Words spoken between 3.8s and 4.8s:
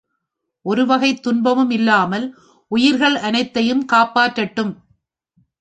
காப்பாற்றட்டும்!